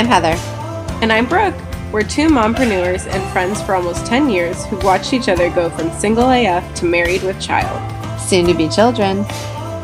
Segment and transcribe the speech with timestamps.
[0.00, 0.40] I'm Heather.
[1.02, 1.54] And I'm Brooke.
[1.92, 5.92] We're two mompreneurs and friends for almost 10 years who watched each other go from
[5.92, 7.78] single AF to married with child.
[8.18, 9.26] Soon to be children.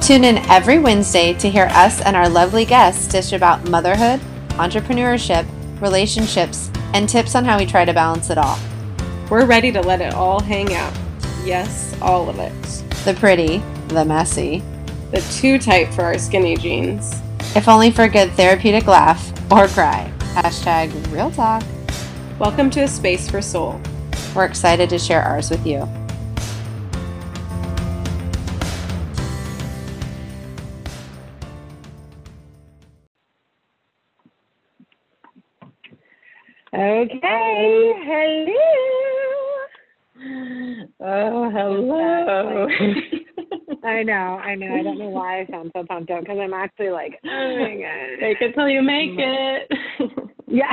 [0.00, 4.18] Tune in every Wednesday to hear us and our lovely guests dish about motherhood,
[4.52, 5.46] entrepreneurship,
[5.82, 8.58] relationships, and tips on how we try to balance it all.
[9.28, 10.94] We're ready to let it all hang out.
[11.44, 12.54] Yes, all of it.
[13.04, 13.58] The pretty,
[13.88, 14.62] the messy,
[15.10, 17.20] the too tight for our skinny jeans.
[17.54, 20.12] If only for a good therapeutic laugh or cry.
[20.34, 21.62] Hashtag real talk.
[22.38, 23.80] Welcome to a space for soul.
[24.34, 25.88] We're excited to share ours with you.
[36.74, 38.54] Okay, hello.
[41.00, 42.68] Oh, hello.
[43.84, 44.74] I know, I know.
[44.74, 47.76] I don't know why I sound so pumped up because I'm actually like, oh my
[47.76, 48.20] god.
[48.20, 49.70] Fake it till you make it.
[50.46, 50.72] yeah,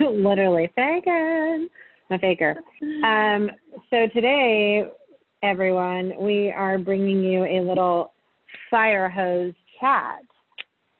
[0.00, 1.70] literally fake it.
[2.10, 2.56] A faker.
[3.04, 3.50] Um,
[3.90, 4.84] so today,
[5.42, 8.12] everyone, we are bringing you a little
[8.70, 10.20] fire hose chat.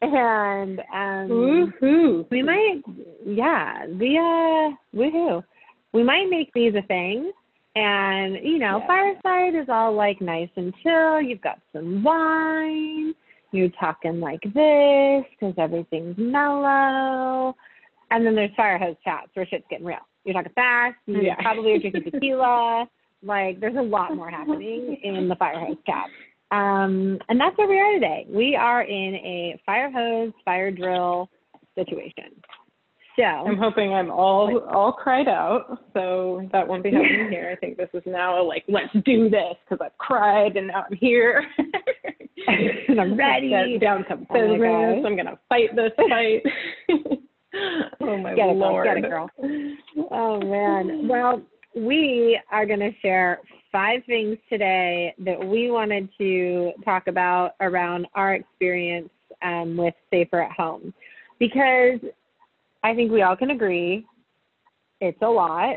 [0.01, 2.27] And um, woohoo!
[2.31, 2.83] We might,
[3.27, 5.43] yeah, the uh, woohoo!
[5.93, 7.33] We might make these a thing
[7.77, 8.87] and, you know, yeah.
[8.87, 11.21] fireside is all like nice and chill.
[11.21, 13.15] You've got some wine.
[13.53, 17.55] You're talking like this because everything's mellow.
[18.11, 19.99] And then there's fire hose chats where shit's getting real.
[20.25, 20.97] You're talking fast.
[21.07, 21.37] You yeah.
[21.37, 22.89] probably are drinking tequila.
[23.23, 26.07] like, there's a lot more happening in the fire hose chat.
[26.51, 28.27] Um, and that's where we are today.
[28.29, 31.29] We are in a fire hose, fire drill
[31.75, 32.31] situation.
[33.17, 37.49] So I'm hoping I'm all all cried out, so that won't be happening here.
[37.53, 40.85] I think this is now a like let's do this because I've cried and now
[40.91, 41.45] I'm here
[42.89, 43.79] and I'm ready.
[43.79, 44.61] Down to oh business.
[44.63, 46.43] Oh I'm gonna fight this fight.
[48.01, 48.87] oh my get it, lord!
[48.87, 48.95] Girl.
[48.95, 49.31] Get it, girl.
[50.11, 51.07] Oh man.
[51.07, 51.41] Well,
[51.77, 53.41] we are gonna share
[53.71, 59.11] five things today that we wanted to talk about around our experience
[59.43, 60.93] um, with Safer at Home
[61.39, 61.99] because
[62.85, 64.07] I think we all can agree
[65.01, 65.77] it's a lot.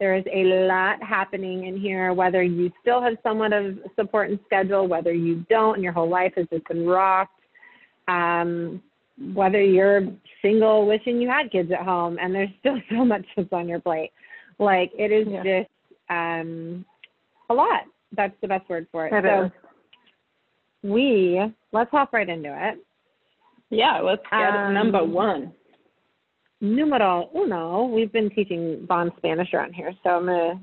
[0.00, 4.38] There is a lot happening in here, whether you still have somewhat of support and
[4.44, 7.40] schedule, whether you don't, and your whole life has just been rocked.
[8.08, 8.82] Um,
[9.32, 10.08] whether you're
[10.42, 13.80] single, wishing you had kids at home, and there's still so much that's on your
[13.80, 14.10] plate.
[14.58, 15.42] Like it is yeah.
[15.42, 15.70] just
[16.10, 16.84] um,
[17.50, 17.82] a lot.
[18.16, 19.12] That's the best word for it.
[19.12, 19.52] it so is.
[20.82, 21.40] we
[21.72, 22.78] let's hop right into it.
[23.70, 25.52] Yeah, let's get um, number one
[26.60, 27.84] numero uno.
[27.84, 30.60] We've been teaching Vaughn Spanish around here, so I'm gonna.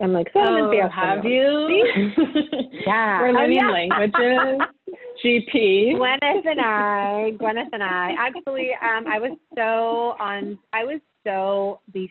[0.00, 1.84] I'm like, so oh, have you?
[2.86, 3.20] yeah.
[3.20, 3.70] We're learning oh, yeah.
[3.70, 4.60] languages.
[5.24, 5.94] GP.
[5.94, 8.14] Gwyneth and I, Gwyneth and I.
[8.18, 10.58] Actually, um, I was so on.
[10.72, 12.10] I was so be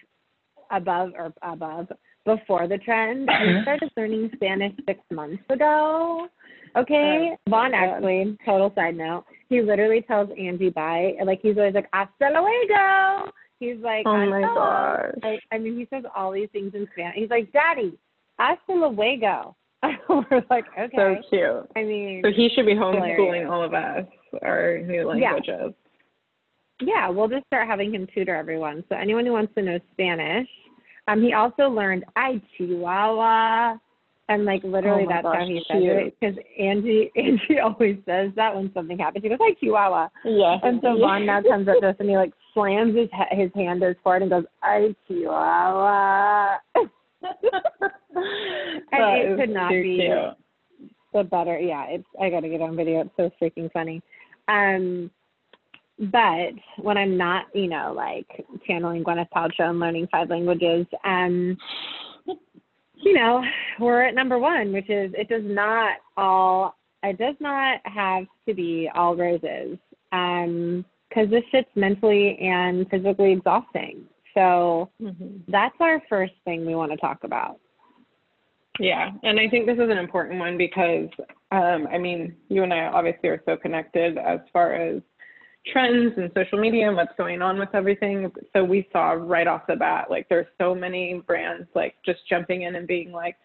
[0.71, 1.89] above or above
[2.25, 3.29] before the trend.
[3.29, 6.27] I started learning Spanish six months ago.
[6.77, 8.37] Okay, oh, Vaughn actually.
[8.45, 11.13] Total side note he literally tells Angie bye.
[11.25, 13.31] Like he's always like hasta luego.
[13.59, 15.13] He's like, oh my gosh.
[15.23, 17.15] Like, I mean, he says all these things in Spanish.
[17.15, 17.97] He's like, Daddy,
[18.37, 19.55] hasta luego.
[20.09, 20.95] We're like, okay.
[20.95, 21.69] So cute.
[21.75, 23.49] I mean, so he should be homeschooling hilarious.
[23.49, 24.05] all of us
[24.41, 25.73] our new languages.
[26.81, 26.87] Yeah.
[26.87, 28.83] yeah, we'll just start having him tutor everyone.
[28.89, 30.47] So anyone who wants to know Spanish,
[31.07, 33.77] um, he also learned ay chihuahua.
[34.29, 36.15] And like literally, oh that's gosh, how he says it.
[36.19, 39.23] Because Angie, Angie always says that when something happens.
[39.23, 40.57] She goes, "Hi, Chihuahua." Yeah.
[40.63, 43.81] And so Vaughn now comes up to us and he like slams his his hand
[43.81, 46.89] to his forehead and goes, "Hi, Chihuahua." and
[48.91, 50.89] it could not be cute.
[51.13, 51.59] the better.
[51.59, 52.05] Yeah, it's.
[52.21, 53.01] I got to get on video.
[53.01, 54.01] It's so freaking funny.
[54.47, 55.11] Um,
[55.99, 58.27] but when I'm not, you know, like
[58.65, 61.57] channeling Gwyneth Paltrow and learning five languages, um
[63.03, 63.43] you know,
[63.79, 68.53] we're at number one, which is it does not all it does not have to
[68.53, 69.77] be all roses.
[70.11, 74.03] Um, because this shit's mentally and physically exhausting.
[74.33, 75.37] So mm-hmm.
[75.47, 77.59] that's our first thing we want to talk about.
[78.79, 81.07] Yeah, and I think this is an important one because,
[81.51, 85.03] um, I mean, you and I obviously are so connected as far as
[85.71, 88.31] trends and social media and what's going on with everything.
[88.53, 92.63] So we saw right off the bat, like there's so many brands like just jumping
[92.63, 93.37] in and being like,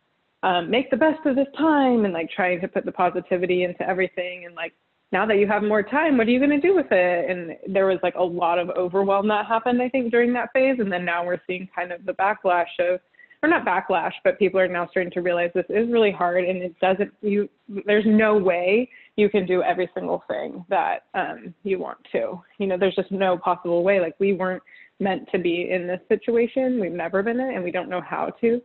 [0.42, 3.88] um, make the best of this time and like trying to put the positivity into
[3.88, 4.72] everything and like
[5.10, 7.30] now that you have more time, what are you going to do with it?
[7.30, 10.76] And there was like a lot of overwhelm that happened, I think, during that phase.
[10.80, 13.00] And then now we're seeing kind of the backlash of,
[13.42, 16.62] or not backlash, but people are now starting to realize this is really hard and
[16.62, 17.48] it doesn't, you,
[17.86, 22.40] there's no way you can do every single thing that um, you want to.
[22.58, 23.98] You know, there's just no possible way.
[23.98, 24.62] Like we weren't
[25.00, 26.78] meant to be in this situation.
[26.78, 28.62] We've never been in, it, and we don't know how to.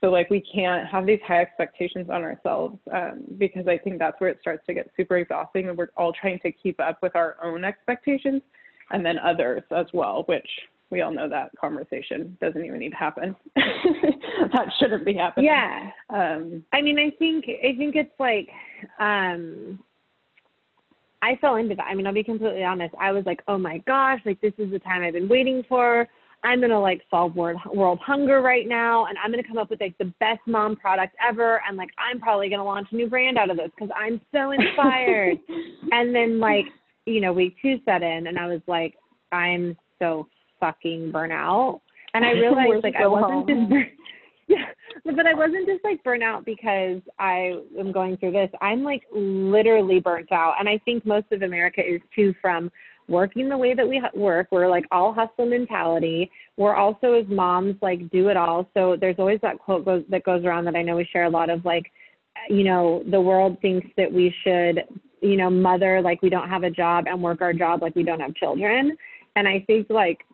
[0.00, 4.20] So like we can't have these high expectations on ourselves um, because I think that's
[4.20, 7.14] where it starts to get super exhausting, and we're all trying to keep up with
[7.14, 8.42] our own expectations
[8.90, 10.48] and then others as well, which
[10.90, 13.36] we all know that conversation doesn't even need to happen.
[13.54, 15.46] that shouldn't be happening.
[15.46, 15.90] Yeah.
[16.10, 18.48] Um, I mean, I think I think it's like
[18.98, 19.78] um,
[21.22, 21.86] I fell into that.
[21.86, 22.94] I mean, I'll be completely honest.
[23.00, 26.08] I was like, oh my gosh, like this is the time I've been waiting for.
[26.44, 29.80] I'm gonna like solve world world hunger right now, and I'm gonna come up with
[29.80, 33.38] like the best mom product ever, and like I'm probably gonna launch a new brand
[33.38, 35.38] out of this because I'm so inspired.
[35.92, 36.66] and then like
[37.06, 38.94] you know, week two set in, and I was like,
[39.30, 40.26] I'm so
[40.58, 41.80] fucking burnout.
[42.14, 43.70] And I realized like I wasn't home.
[43.70, 43.90] just
[44.48, 44.66] yeah,
[45.04, 48.50] but I wasn't just like burnout because I am going through this.
[48.60, 52.70] I'm like literally burnt out, and I think most of America is too from
[53.08, 54.48] working the way that we work.
[54.50, 56.30] We're like all hustle mentality.
[56.56, 58.68] We're also as moms like do it all.
[58.74, 61.30] So there's always that quote goes, that goes around that I know we share a
[61.30, 61.90] lot of like,
[62.48, 64.84] you know, the world thinks that we should,
[65.20, 68.02] you know, mother like we don't have a job and work our job like we
[68.02, 68.96] don't have children.
[69.36, 70.24] And I think like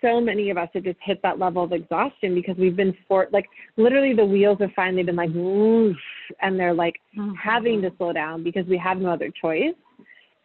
[0.00, 3.28] so many of us have just hit that level of exhaustion because we've been for
[3.32, 5.96] like literally the wheels have finally been like whoosh,
[6.40, 7.34] and they're like mm-hmm.
[7.34, 9.74] having to slow down because we have no other choice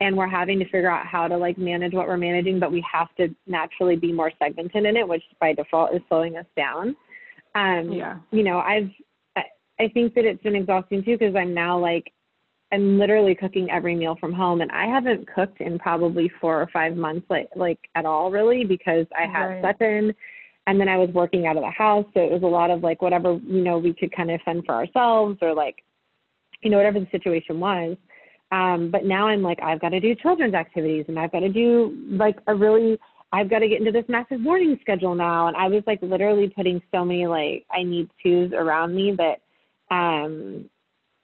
[0.02, 2.84] and we're having to figure out how to like manage what we're managing but we
[2.92, 6.96] have to naturally be more segmented in it which by default is slowing us down
[7.56, 8.90] um yeah you know i've
[9.36, 9.44] i,
[9.80, 12.12] I think that it's been exhausting too because i'm now like
[12.72, 16.68] I'm literally cooking every meal from home and I haven't cooked in probably four or
[16.74, 19.64] five months like like at all really because I had right.
[19.64, 20.14] Sutton
[20.68, 22.06] and then I was working out of the house.
[22.14, 24.64] So it was a lot of like whatever, you know, we could kind of fend
[24.66, 25.84] for ourselves or like,
[26.62, 27.98] you know, whatever the situation was.
[28.52, 31.50] Um, but now I'm like, I've got to do children's activities and I've got to
[31.50, 32.98] do like a really
[33.32, 35.48] I've got to get into this massive morning schedule now.
[35.48, 39.42] And I was like literally putting so many like I need twos around me that
[39.96, 40.70] um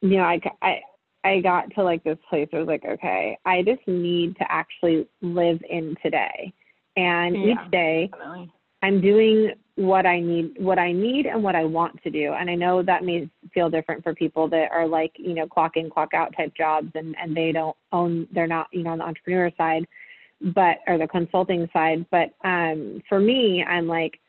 [0.01, 0.81] you know, I, I
[1.23, 4.51] I got to like this place where I was like, okay, I just need to
[4.51, 6.53] actually live in today.
[6.97, 8.51] And yeah, each day definitely.
[8.83, 12.33] I'm doing what I need what I need and what I want to do.
[12.33, 15.77] And I know that may feel different for people that are like, you know, clock
[15.77, 18.97] in, clock out type jobs and, and they don't own they're not, you know, on
[18.97, 19.85] the entrepreneur side,
[20.41, 22.05] but or the consulting side.
[22.11, 24.19] But um for me, I'm like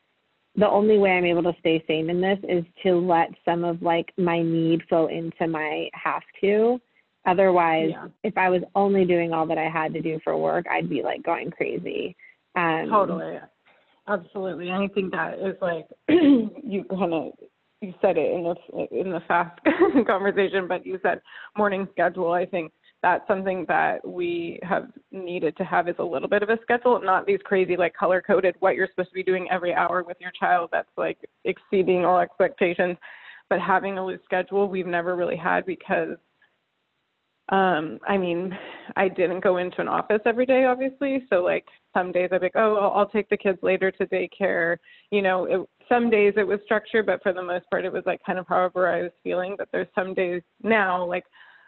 [0.56, 3.82] the only way I'm able to stay sane in this is to let some of
[3.82, 6.81] like my need flow into my have to.
[7.26, 8.08] Otherwise, yeah.
[8.25, 11.02] if I was only doing all that I had to do for work, I'd be
[11.02, 12.16] like going crazy.
[12.56, 13.38] Um, totally.
[14.08, 14.70] Absolutely.
[14.70, 17.32] I think that is like you kind of
[17.81, 19.58] you said it in the in the fast
[20.06, 21.20] conversation, but you said
[21.56, 22.32] morning schedule.
[22.32, 22.72] I think
[23.02, 27.00] that's something that we have needed to have is a little bit of a schedule,
[27.02, 30.16] not these crazy like color coded what you're supposed to be doing every hour with
[30.20, 32.96] your child that's like exceeding all expectations.
[33.50, 36.16] But having a loose schedule we've never really had because
[37.49, 38.56] um I mean,
[38.94, 42.46] I didn't go into an office every day obviously, so like some days I'd be
[42.46, 44.76] like, oh, I'll, take the kids later to daycare.
[45.10, 48.04] You know, it, some days it was structured, but for the most part it was
[48.06, 49.56] like kind of however I was feeling.
[49.58, 51.25] But there's some days now like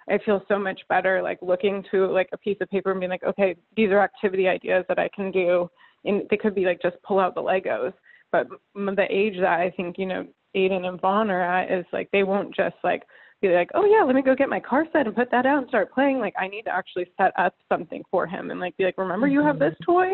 [0.08, 3.10] I feel so much better like looking to like a piece of paper and being
[3.10, 5.70] like, okay, these are activity ideas that I can do.
[6.04, 7.92] And they could be like just pull out the Legos.
[8.30, 10.26] But the age that I think, you know,
[10.56, 13.02] Aiden and Vaughn are at is like they won't just like
[13.40, 15.58] be like, oh yeah, let me go get my car set and put that out
[15.58, 16.18] and start playing.
[16.18, 19.26] Like I need to actually set up something for him and like be like, remember
[19.26, 19.92] you have this mm-hmm.
[19.92, 20.12] toy,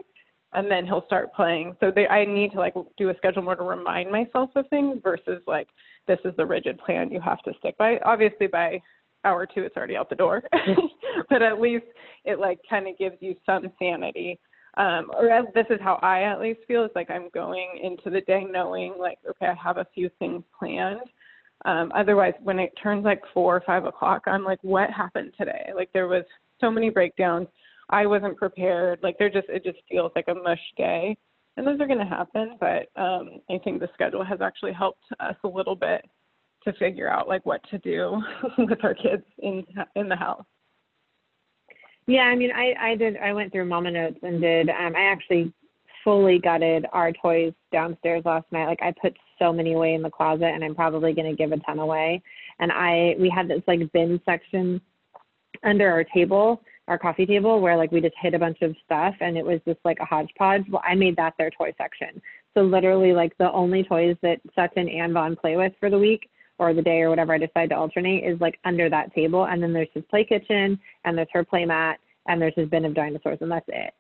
[0.53, 1.77] and then he'll start playing.
[1.81, 4.99] So they, I need to like do a schedule more to remind myself of things
[5.03, 5.69] versus like
[6.09, 7.99] this is the rigid plan you have to stick by.
[8.05, 8.81] Obviously by
[9.25, 10.43] hour two it's already out the door.
[11.29, 11.85] But at least
[12.25, 14.39] it like kind of gives you some sanity.
[14.77, 18.11] Um or as, this is how i at least feel it's like i'm going into
[18.11, 21.01] the day knowing like okay i have a few things planned.
[21.65, 25.71] Um otherwise when it turns like four or five o'clock i'm like what happened today?
[25.75, 26.25] Like there was
[26.61, 27.49] so many breakdowns.
[27.91, 29.01] I wasn't prepared.
[29.03, 31.17] Like there just it just feels like a mush day.
[31.57, 35.05] And those are going to happen but um i think the schedule has actually helped
[35.19, 36.03] us a little bit
[36.65, 38.21] to figure out like what to do
[38.59, 39.65] with our kids in
[39.97, 40.45] in the house.
[42.07, 45.03] Yeah, I mean, I I did I went through Mama Notes and did um I
[45.03, 45.53] actually
[46.05, 48.67] fully gutted our toys downstairs last night.
[48.67, 51.53] Like I put so many away in the closet and I'm probably going to give
[51.53, 52.23] a ton away.
[52.59, 54.81] And I we had this like bin section
[55.63, 59.15] under our table, our coffee table where like we just hid a bunch of stuff
[59.21, 60.65] and it was just like a hodgepodge.
[60.71, 62.21] Well, I made that their toy section.
[62.55, 66.29] So literally like the only toys that Sutton and Vaughn play with for the week
[66.61, 69.47] or the day or whatever I decide to alternate is like under that table.
[69.47, 71.99] And then there's his play kitchen and there's her play mat
[72.29, 73.95] and there's his bin of dinosaurs and that's it.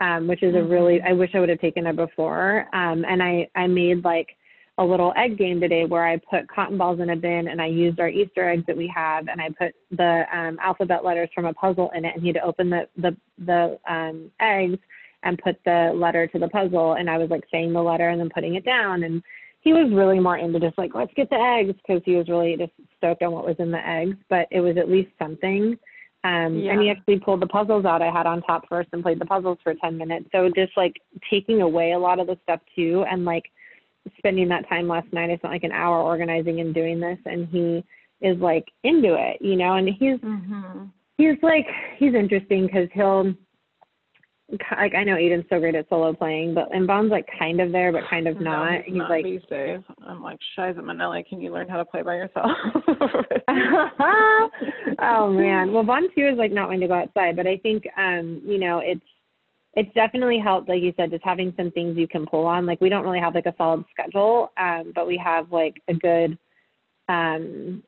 [0.00, 2.68] Um, which is a really, I wish I would have taken it before.
[2.74, 4.28] Um, and I, I made like
[4.78, 7.66] a little egg game today where I put cotton balls in a bin and I
[7.66, 11.44] used our Easter eggs that we have and I put the um, alphabet letters from
[11.44, 14.78] a puzzle in it and he had to open the, the, the um, eggs
[15.22, 18.20] and put the letter to the puzzle and I was like saying the letter and
[18.20, 19.22] then putting it down and
[19.66, 22.56] he was really more into just like let's get the eggs because he was really
[22.56, 25.76] just stoked on what was in the eggs but it was at least something
[26.22, 26.70] um yeah.
[26.70, 29.26] and he actually pulled the puzzles out I had on top first and played the
[29.26, 30.94] puzzles for 10 minutes so just like
[31.28, 33.42] taking away a lot of the stuff too and like
[34.18, 37.48] spending that time last night I spent like an hour organizing and doing this and
[37.48, 37.84] he
[38.20, 40.84] is like into it you know and he's mm-hmm.
[41.18, 41.66] he's like
[41.98, 43.34] he's interesting because he'll
[44.48, 47.72] like I know Aiden's so great at solo playing, but and Vaughn's like kind of
[47.72, 48.70] there, but kind of not.
[48.70, 49.80] No, he's, he's not like these days.
[50.06, 52.50] I'm like, Shiza Manelli, can you learn how to play by yourself?
[55.00, 55.72] oh man.
[55.72, 58.58] Well Vaughn too is like not wanting to go outside, but I think um, you
[58.58, 59.00] know, it's
[59.74, 62.66] it's definitely helped, like you said, just having some things you can pull on.
[62.66, 65.94] Like we don't really have like a solid schedule, um, but we have like a
[65.94, 66.38] good
[67.08, 67.82] um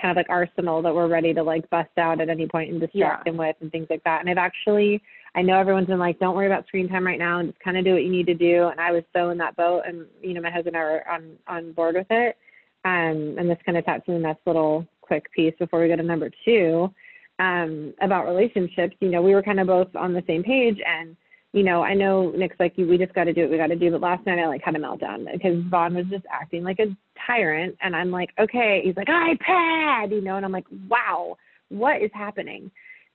[0.00, 2.80] kind of like arsenal that we're ready to like bust out at any point and
[2.80, 3.32] distract yeah.
[3.32, 4.20] him with and things like that.
[4.20, 5.00] And I've actually
[5.36, 7.76] I know everyone's been like, don't worry about screen time right now and just kind
[7.76, 8.68] of do what you need to do.
[8.68, 11.08] And I was so in that boat, and you know, my husband and I were
[11.08, 12.36] on on board with it.
[12.84, 15.96] Um, and this kind of taps in the next little quick piece before we go
[15.96, 16.92] to number two
[17.38, 18.94] um, about relationships.
[19.00, 21.16] You know, we were kind of both on the same page, and
[21.52, 23.76] you know, I know Nick's like, we just got to do what we got to
[23.76, 23.90] do.
[23.90, 26.96] But last night I like had a meltdown because Vaughn was just acting like a
[27.26, 28.82] tyrant, and I'm like, okay.
[28.84, 31.36] He's like, iPad, you know, and I'm like, wow,
[31.70, 32.70] what is happening?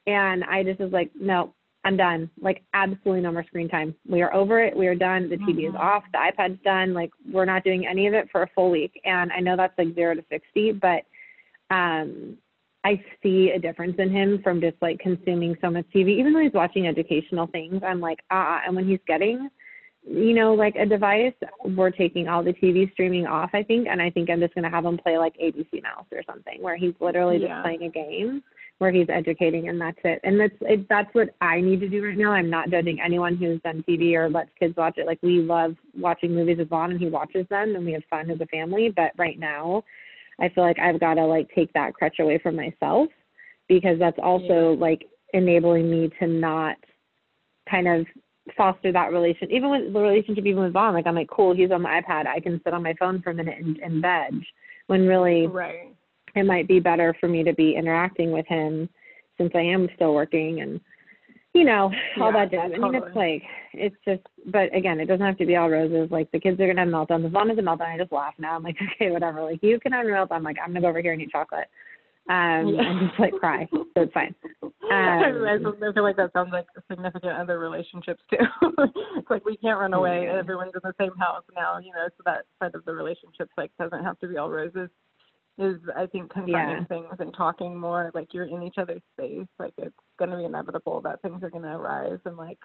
[0.07, 1.53] And I just was like, no,
[1.85, 2.29] I'm done.
[2.41, 3.95] Like absolutely no more screen time.
[4.07, 4.75] We are over it.
[4.75, 5.29] We are done.
[5.29, 5.75] The TV mm-hmm.
[5.75, 6.03] is off.
[6.11, 6.93] The iPad's done.
[6.93, 8.99] Like we're not doing any of it for a full week.
[9.05, 11.03] And I know that's like zero to sixty, but
[11.73, 12.37] um
[12.83, 16.17] I see a difference in him from just like consuming so much TV.
[16.17, 18.61] Even though he's watching educational things, I'm like, ah.
[18.65, 19.49] And when he's getting,
[20.07, 21.33] you know, like a device,
[21.65, 23.87] we're taking all the TV streaming off, I think.
[23.87, 26.61] And I think I'm just going to have him play like ABC Mouse or something
[26.61, 27.47] where he's literally yeah.
[27.47, 28.41] just playing a game
[28.79, 30.19] where he's educating and that's it.
[30.23, 32.31] And that's it, that's what I need to do right now.
[32.31, 35.05] I'm not judging anyone who's done TV or lets kids watch it.
[35.05, 38.31] Like we love watching movies with Vaughn and he watches them and we have fun
[38.31, 38.91] as a family.
[38.95, 39.83] But right now,
[40.39, 43.09] I feel like I've got to like take that crutch away from myself
[43.67, 44.79] because that's also yeah.
[44.79, 46.77] like enabling me to not
[47.69, 48.05] kind of
[48.57, 50.93] foster that relation even with the relationship even with Vaughn.
[50.93, 52.27] Like I'm like, cool, he's on the iPad.
[52.27, 54.41] I can sit on my phone for a minute and, and veg.
[54.87, 55.93] When really right
[56.35, 58.89] it might be better for me to be interacting with him
[59.37, 60.79] since I am still working and
[61.53, 62.71] you know all yeah, that jazz.
[62.75, 63.41] I mean, it's like
[63.73, 66.11] it's just, but again, it doesn't have to be all roses.
[66.11, 67.25] Like the kids are gonna have meltdowns.
[67.25, 68.55] As long as a meltdown, I just laugh now.
[68.55, 69.41] I'm like, okay, whatever.
[69.41, 70.37] Like you can have a meltdown.
[70.37, 71.67] I'm like, I'm gonna go over here and eat chocolate.
[72.29, 72.85] Um, yeah.
[72.85, 74.35] and just like cry, so it's fine.
[74.61, 75.57] Um, I
[75.93, 78.45] feel like that sounds like significant other relationships too.
[79.17, 80.25] it's like we can't run away.
[80.25, 80.37] Yeah.
[80.37, 82.07] Everyone's in the same house now, you know.
[82.17, 84.89] So that side of the relationships like doesn't have to be all roses
[85.59, 86.83] is I think confronting yeah.
[86.85, 89.47] things and talking more like you're in each other's space.
[89.59, 92.59] Like it's gonna be inevitable that things are gonna arise and like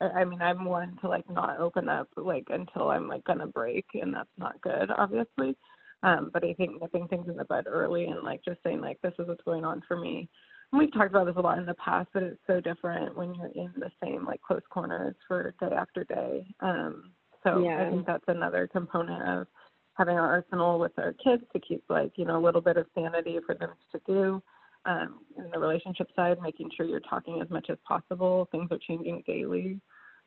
[0.00, 3.46] I, I mean I'm one to like not open up like until I'm like gonna
[3.46, 5.56] break and that's not good obviously.
[6.02, 8.98] Um, but I think nipping things in the bud early and like just saying like
[9.02, 10.28] this is what's going on for me.
[10.72, 13.34] And we've talked about this a lot in the past, but it's so different when
[13.34, 16.46] you're in the same like close corners for day after day.
[16.60, 17.12] Um,
[17.44, 17.86] so yeah.
[17.86, 19.46] I think that's another component of
[19.98, 22.86] having our arsenal with our kids to keep like you know a little bit of
[22.94, 24.42] sanity for them to do
[24.86, 28.48] um, in the relationship side making sure you're talking as much as possible.
[28.50, 29.80] Things are changing daily.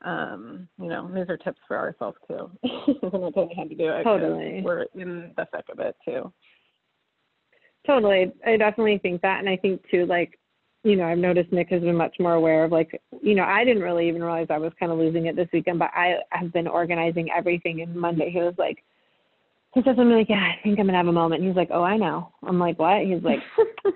[0.03, 2.51] Um, you know these are tips for ourselves too.
[3.01, 4.61] We're not telling you how to do it totally.
[4.63, 6.31] we're in the thick of it too.
[7.87, 8.31] Totally.
[8.45, 10.37] I definitely think that and i think too like
[10.83, 13.63] you know, I've noticed Nick has been much more aware of like, you know, I
[13.63, 16.51] didn't really even realize I was kind of losing it this weekend, but I have
[16.53, 17.81] been organizing everything.
[17.81, 18.83] And Monday he was like,
[19.73, 21.83] he says something like, "Yeah, I think I'm gonna have a moment." He's like, "Oh,
[21.83, 23.39] I know." I'm like, "What?" He's like,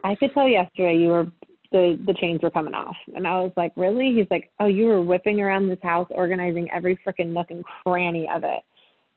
[0.04, 1.28] "I could tell yesterday you were
[1.72, 4.86] the the chains were coming off," and I was like, "Really?" He's like, "Oh, you
[4.86, 8.62] were whipping around this house, organizing every freaking nook and cranny of it,"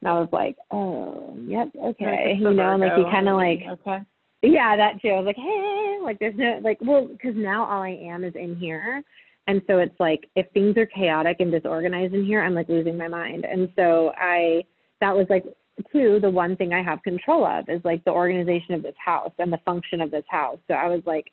[0.01, 3.61] and I was like, "Oh, yep, okay," you know, and like he kind of like,
[3.69, 4.01] okay.
[4.43, 5.11] yeah, that too.
[5.11, 8.35] I was like, "Hey, like there's no like, well, because now all I am is
[8.35, 9.05] in here."
[9.47, 12.99] And so it's like if things are chaotic and disorganized in here, I'm like losing
[12.99, 13.47] my mind.
[13.47, 14.65] And so I
[15.01, 15.45] that was like
[15.93, 19.33] two, the one thing I have control of is like the organization of this house
[19.39, 20.59] and the function of this house.
[20.69, 21.33] So I was like,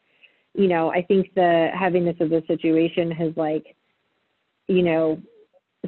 [0.54, 3.76] you know, I think the heaviness of the situation has like,
[4.68, 5.22] you know,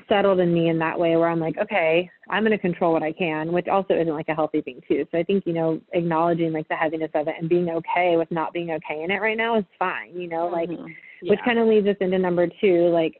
[0.08, 3.04] settled in me in that way where I'm like, okay, I'm going to control what
[3.04, 5.08] I can, which also isn't like a healthy thing too.
[5.12, 8.30] So I think, you know, acknowledging like the heaviness of it and being okay with
[8.30, 10.94] not being okay in it right now is fine, you know, like, Mhm.
[11.22, 11.32] Yeah.
[11.32, 13.20] which kind of leads us into number two, like,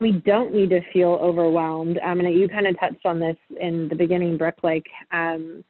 [0.00, 1.98] we don't need to feel overwhelmed.
[2.04, 5.64] Um, and you kind of touched on this in the beginning, Brooke, like, um,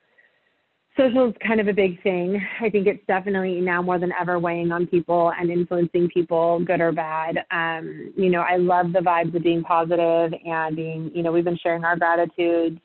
[0.96, 2.40] social is kind of a big thing.
[2.60, 6.80] I think it's definitely now more than ever weighing on people and influencing people, good
[6.80, 7.38] or bad.
[7.50, 11.44] Um, you know, I love the vibes of being positive and being, you know, we've
[11.44, 12.80] been sharing our gratitudes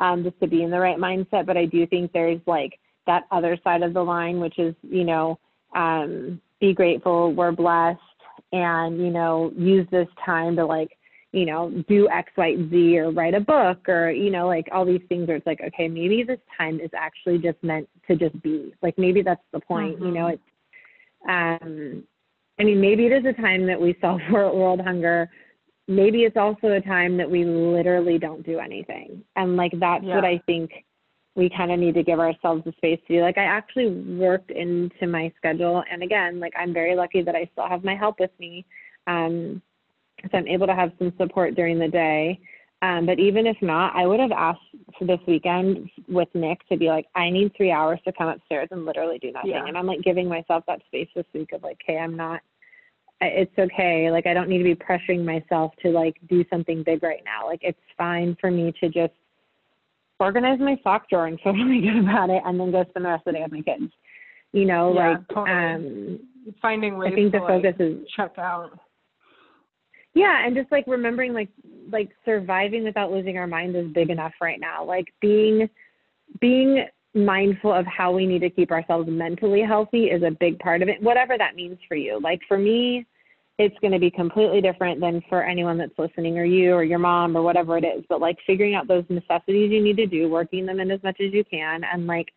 [0.00, 1.46] um, just to be in the right mindset.
[1.46, 5.04] But I do think there's like that other side of the line, which is, you
[5.04, 5.38] know,
[5.74, 8.00] um, be grateful, we're blessed,
[8.52, 10.96] and, you know, use this time to like,
[11.32, 14.84] you know, do X, Y, Z or write a book or, you know, like all
[14.84, 18.40] these things where it's like, okay, maybe this time is actually just meant to just
[18.42, 18.74] be.
[18.82, 20.32] Like maybe that's the point, you know, Mhm.
[20.34, 20.42] it's
[21.28, 22.04] um
[22.58, 25.30] I mean maybe it is a time that we solve world world hunger.
[25.86, 29.24] Maybe it's also a time that we literally don't do anything.
[29.36, 30.84] And like that's what I think
[31.36, 33.22] we kind of need to give ourselves the space to do.
[33.22, 37.48] Like I actually worked into my schedule and again, like I'm very lucky that I
[37.52, 38.66] still have my help with me.
[39.06, 39.62] Um
[40.30, 42.40] so I'm able to have some support during the day.
[42.82, 44.60] Um, but even if not, I would have asked
[44.98, 48.68] for this weekend with Nick to be like, I need three hours to come upstairs
[48.70, 49.50] and literally do nothing.
[49.50, 49.66] Yeah.
[49.66, 52.40] And I'm like giving myself that space this week of like, hey, I'm not,
[53.20, 54.10] it's okay.
[54.10, 57.46] Like, I don't need to be pressuring myself to like do something big right now.
[57.46, 59.12] Like, it's fine for me to just
[60.20, 63.10] organize my sock drawer and feel really good about it and then go spend the
[63.10, 63.92] rest of the day with my kids.
[64.52, 65.50] You know, Yeah, like, totally.
[65.50, 66.18] um,
[66.60, 68.78] finding ways I think the focus like, is check out.
[70.14, 71.50] Yeah, and just like remembering like
[71.92, 74.84] like surviving without losing our mind is big enough right now.
[74.84, 75.68] Like being
[76.40, 76.84] being
[77.14, 80.88] mindful of how we need to keep ourselves mentally healthy is a big part of
[80.88, 82.20] it, whatever that means for you.
[82.20, 83.06] Like for me,
[83.60, 86.98] it's going to be completely different than for anyone that's listening or you or your
[86.98, 88.02] mom or whatever it is.
[88.08, 91.20] But like figuring out those necessities you need to do, working them in as much
[91.20, 92.28] as you can and like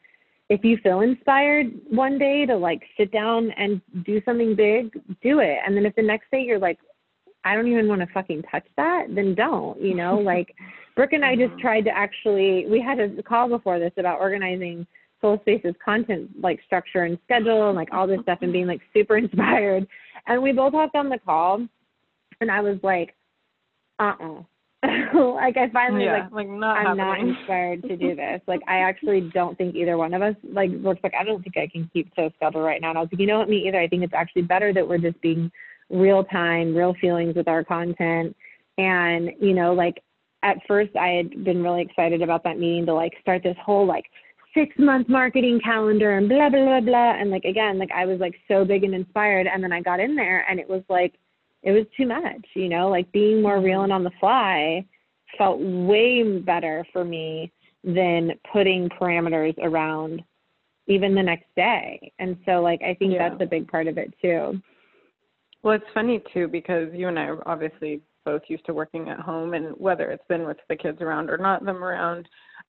[0.49, 5.39] if you feel inspired one day to like sit down and do something big, do
[5.39, 5.59] it.
[5.65, 6.77] And then if the next day you're like,
[7.45, 10.17] I don't even want to fucking touch that, then don't, you know?
[10.25, 10.53] Like
[10.97, 11.59] Brooke and I just Mhm.
[11.59, 14.85] tried to actually we had a call before this about organizing
[15.23, 18.81] Soul Space's content like structure and schedule and like all this stuff and being like
[18.93, 19.87] super inspired.
[20.27, 21.65] And we both hopped on the call
[22.41, 23.15] and I was like,
[23.99, 24.41] uh uh
[25.13, 28.41] like I finally yeah, like like not I'm not inspired to do this.
[28.47, 31.55] Like I actually don't think either one of us like looks like I don't think
[31.57, 32.89] I can keep to a schedule right now.
[32.89, 33.79] And I was like, you know what, me either.
[33.79, 35.49] I think it's actually better that we're just being
[35.89, 38.35] real time, real feelings with our content.
[38.77, 40.03] And, you know, like
[40.43, 43.85] at first I had been really excited about that meeting to like start this whole
[43.87, 44.05] like
[44.53, 47.13] six month marketing calendar and blah blah blah blah.
[47.13, 49.99] And like again, like I was like so big and inspired and then I got
[49.99, 51.15] in there and it was like
[51.63, 53.97] it was too much, you know, like being more real and mm-hmm.
[53.97, 54.85] on the fly
[55.37, 57.51] felt way better for me
[57.83, 60.21] than putting parameters around
[60.87, 62.11] even the next day.
[62.19, 63.29] And so like I think Yeah.
[63.29, 64.61] that's a big part of it too.
[65.63, 69.19] Well, it's funny too because you and I are obviously both used to working at
[69.19, 72.27] home, and whether it's been with the kids around or not them around,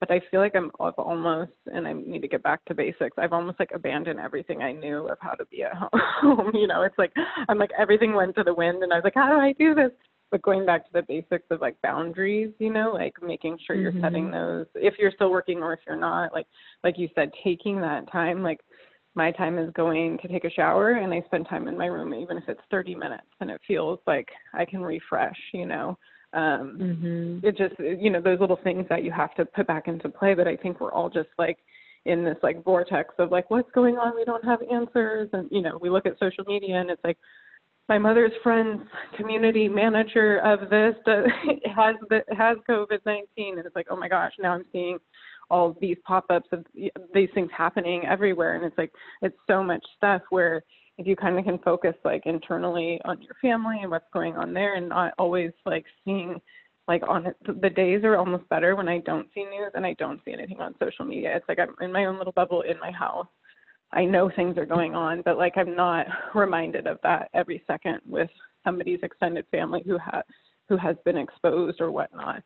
[0.09, 3.17] but I feel like I'm I've almost, and I need to get back to basics.
[3.19, 6.51] I've almost like abandoned everything I knew of how to be at home.
[6.55, 7.13] you know, it's like
[7.49, 9.75] I'm like everything went to the wind, and I was like, how do I do
[9.75, 9.91] this?
[10.31, 13.95] But going back to the basics of like boundaries, you know, like making sure you're
[14.01, 14.33] setting Mhm.
[14.33, 16.47] those if you're still working or if you're not, like
[16.83, 18.61] like you said, taking that time, like
[19.15, 22.13] my time is going to take a shower and I spend time in my room
[22.15, 25.97] even if it's 30 minutes and it feels like I can refresh, you know.
[26.35, 27.45] Um Mhm.
[27.45, 30.35] it just you know those little things that you have to put back into play
[30.35, 31.59] but I think we're all just like
[32.05, 34.15] in this like vortex of like what's going on?
[34.15, 35.31] We don't have answers.
[35.33, 37.19] And you know we look at social media and it's like
[37.89, 38.83] my mother's friend's
[39.17, 41.27] community manager of this does,
[41.77, 44.99] has the, has COVID-19 and it's like oh my gosh now I'm seeing
[45.51, 46.65] all these pop-ups of
[47.15, 48.57] these things happening everywhere.
[48.57, 48.93] And it's like
[49.23, 50.63] it's so much stuff where
[50.99, 54.53] if you kind of can focus like internally on your family and what's going on
[54.53, 56.41] there and not always like seeing
[56.87, 59.95] like on it the days are almost better when I don't see news and I
[59.95, 61.35] don't see anything on social media.
[61.35, 63.27] It's like I'm in my own little bubble in my house.
[63.93, 68.01] I know things are going on, but like I'm not reminded of that every second
[68.07, 68.31] with
[68.65, 70.25] somebody's extended family who has
[70.69, 72.43] who has been exposed or whatnot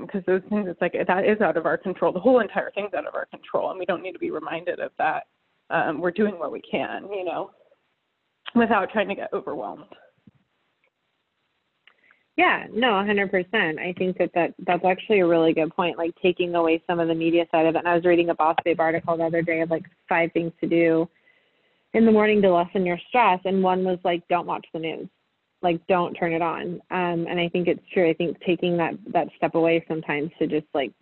[0.00, 2.92] because those things it's like that is out of our control the whole entire thing's
[2.94, 5.24] out of our control and we don't need to be reminded of that
[5.70, 7.50] um, we're doing what we can you know
[8.54, 9.84] without trying to get overwhelmed
[12.36, 13.78] Yeah, no, 100%.
[13.80, 17.08] I think that, that that's actually a really good point, like taking away some of
[17.08, 17.78] the media side of it.
[17.78, 20.52] And I was reading a Boss Babe article the other day of like five things
[20.60, 21.08] to do
[21.94, 23.40] in the morning to lessen your stress.
[23.44, 25.08] And one was like, don't watch the news.
[25.62, 28.94] like don't turn it on um and i think it's true i think taking that
[29.12, 30.92] that step away sometimes to just like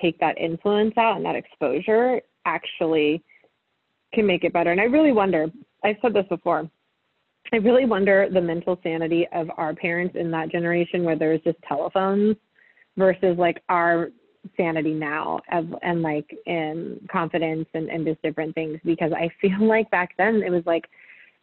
[0.00, 3.22] take that influence out and that exposure actually
[4.14, 5.46] can make it better and i really wonder
[5.84, 6.70] i've said this before
[7.52, 11.40] i really wonder the mental sanity of our parents in that generation where there was
[11.42, 12.36] just telephones
[12.96, 14.10] versus like our
[14.56, 19.58] sanity now of, and like in confidence and, and just different things because i feel
[19.66, 20.84] like back then it was like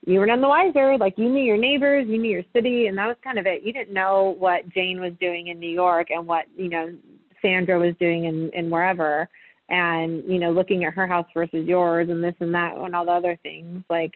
[0.05, 0.97] you were none the wiser.
[0.97, 3.63] Like you knew your neighbors, you knew your city, and that was kind of it.
[3.63, 6.93] You didn't know what Jane was doing in New York and what you know
[7.41, 9.29] Sandra was doing in in wherever,
[9.69, 13.05] and you know looking at her house versus yours and this and that and all
[13.05, 13.83] the other things.
[13.89, 14.13] Like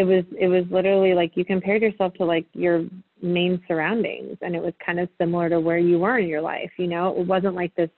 [0.00, 2.86] it was it was literally like you compared yourself to like your
[3.20, 6.70] main surroundings, and it was kind of similar to where you were in your life.
[6.78, 7.90] You know, it wasn't like this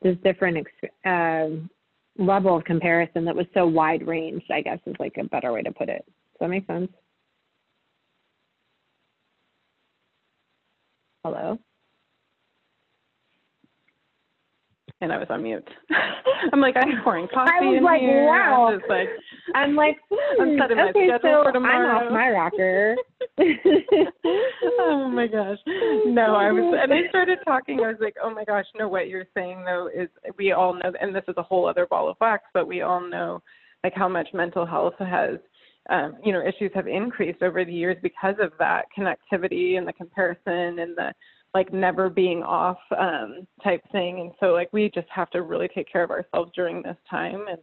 [0.00, 0.66] this different
[1.04, 1.48] uh,
[2.18, 4.50] level of comparison that was so wide ranged.
[4.50, 6.06] I guess is like a better way to put it.
[6.06, 6.90] Does that make sense?
[11.22, 11.58] Hello?
[15.02, 15.68] And I was on mute.
[16.52, 18.24] I'm like, I'm pouring coffee I was in like, here.
[18.24, 18.68] wow.
[18.72, 19.08] I'm just like,
[19.54, 19.96] I'm like,
[20.40, 21.98] I'm hmm, setting my okay, schedule so for tomorrow.
[21.98, 22.96] I'm off my rocker.
[24.80, 25.58] oh my gosh.
[26.06, 27.80] No, I was, and I started talking.
[27.80, 30.92] I was like, oh my gosh, no, what you're saying though is we all know,
[30.98, 33.42] and this is a whole other ball of wax, but we all know
[33.84, 35.38] like how much mental health has
[35.90, 39.92] um, you know, issues have increased over the years because of that connectivity and the
[39.92, 41.12] comparison and the
[41.56, 44.20] like never being off um, type thing.
[44.20, 47.46] And so like we just have to really take care of ourselves during this time
[47.48, 47.56] and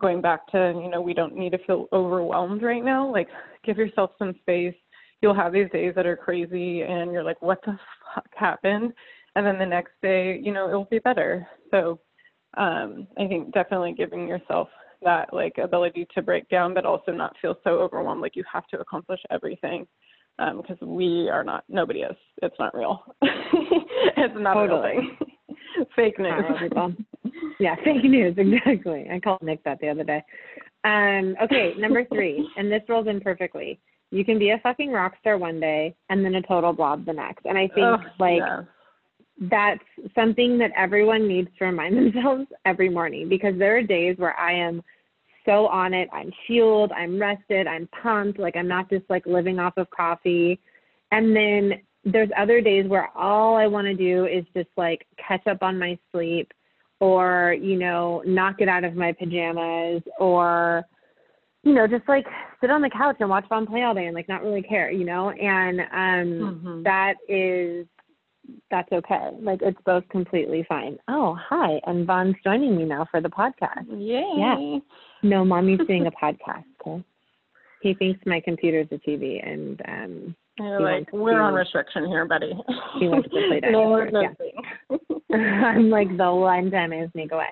[0.00, 3.08] going back to, you know, we don't need to feel overwhelmed right now.
[3.08, 3.28] Like
[3.64, 4.74] give yourself some space.
[5.22, 7.78] You'll have these days that are crazy and you're like, what the
[8.12, 8.92] fuck happened?
[9.36, 11.46] And then the next day, you know, it'll be better.
[11.70, 12.00] So
[12.56, 14.68] um, I think definitely giving yourself
[15.02, 18.66] that like ability to break down but also not feel so overwhelmed like you have
[18.66, 19.86] to accomplish everything
[20.56, 24.80] because um, we are not nobody is it's not real it's not Totally.
[24.80, 25.28] a real thing
[25.96, 26.94] fake news Not real people.
[27.60, 29.06] yeah, fake news, exactly.
[29.12, 30.22] I called Nick that the other day.
[30.84, 33.78] Um, okay, number three, and this rolls in perfectly.
[34.10, 37.12] You can be a fucking rock star one day and then a total blob the
[37.12, 37.44] next.
[37.44, 38.62] And I think like yeah.
[39.50, 44.38] that's something that everyone needs to remind themselves every morning because there are days where
[44.38, 44.82] I am
[45.48, 46.08] so on it.
[46.12, 50.60] I'm fueled, I'm rested, I'm pumped, like I'm not just like living off of coffee.
[51.10, 55.46] And then there's other days where all I want to do is just like catch
[55.46, 56.52] up on my sleep
[57.00, 60.84] or, you know, not get out of my pajamas or
[61.64, 62.24] you know, just like
[62.60, 64.90] sit on the couch and watch Vaughn play all day and like not really care,
[64.90, 65.30] you know?
[65.30, 66.84] And um Mhm.
[66.84, 67.86] that is
[68.70, 69.30] that's okay.
[69.40, 70.98] Like it's both completely fine.
[71.08, 71.80] Oh, hi.
[71.86, 73.86] And Vaughn's joining me now for the podcast.
[73.88, 74.80] Yay.
[75.22, 77.04] No, mommy's doing a podcast, okay?
[77.82, 82.52] He thinks my computer's a TV and um You're like, we're on restriction here, buddy.
[82.98, 84.96] he wants to play dinosaurs, no yeah.
[85.36, 87.48] I'm like the one time I sneak away.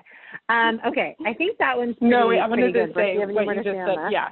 [0.49, 1.15] Um, okay.
[1.25, 2.95] I think that one's pretty, No, wait, I wanted to good.
[2.95, 3.97] say you what you just said.
[3.97, 4.11] that?
[4.11, 4.29] Yeah,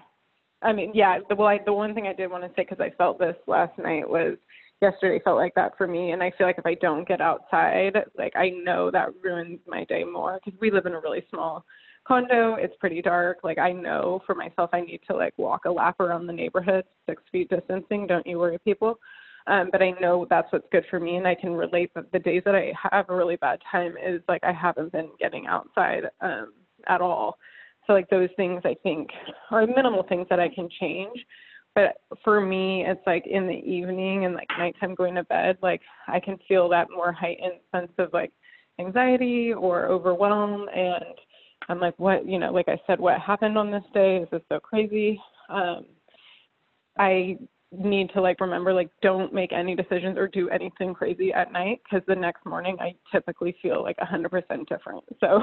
[0.64, 1.20] I mean, yeah.
[1.30, 3.36] The, well, I, the one thing I did want to say because I felt this
[3.48, 4.38] last night was
[4.82, 7.96] yesterday felt like that for me, and I feel like if I don't get outside,
[8.18, 11.64] like I know that ruins my day more because we live in a really small
[12.08, 12.56] condo.
[12.56, 13.40] It's pretty dark.
[13.44, 16.86] Like I know for myself, I need to like walk a lap around the neighborhood,
[17.08, 18.08] six feet distancing.
[18.08, 19.00] Don't you worry, people.
[19.48, 21.92] Um, but I know that's what's good for me, and I can relate.
[21.94, 25.10] But the days that I have a really bad time is like I haven't been
[25.20, 26.54] getting outside um,
[26.88, 27.38] at all.
[27.86, 29.10] So like those things I think
[29.52, 31.18] are minimal things that I can change.
[31.76, 35.82] But for me, it's like in the evening and like nighttime going to bed, like
[36.08, 38.32] I can feel that more heightened sense of like
[38.80, 40.68] anxiety or overwhelm.
[40.74, 41.04] And
[41.70, 44.18] I'm like, what, you know, like I said, what happened on this day?
[44.18, 45.20] Is this so crazy?
[45.50, 45.86] Um,
[46.98, 47.38] I
[47.72, 51.82] need to like remember like don't make any decisions or do anything crazy at night
[51.84, 55.04] because the next morning I typically feel like a hundred percent different.
[55.20, 55.42] So